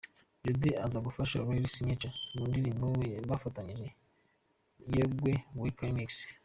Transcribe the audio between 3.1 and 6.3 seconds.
bafatanyije 'Yegwe weka'Remix.